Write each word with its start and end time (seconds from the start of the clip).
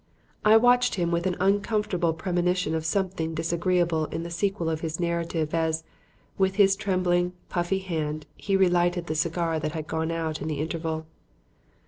I 0.43 0.57
watched 0.57 0.95
him 0.95 1.11
with 1.11 1.27
an 1.27 1.35
uncomfortable 1.39 2.11
premonition 2.15 2.73
of 2.73 2.87
something 2.87 3.35
disagreeable 3.35 4.05
in 4.07 4.23
the 4.23 4.31
sequel 4.31 4.67
of 4.67 4.81
his 4.81 4.99
narrative 4.99 5.53
as, 5.53 5.83
with 6.39 6.55
his 6.55 6.75
trembling, 6.75 7.33
puffy 7.49 7.77
hand, 7.77 8.25
he 8.35 8.57
re 8.57 8.67
lighted 8.67 9.05
the 9.05 9.13
cigar 9.13 9.59
that 9.59 9.73
had 9.73 9.85
gone 9.85 10.09
out 10.09 10.41
in 10.41 10.47
the 10.47 10.59
interval. 10.59 11.05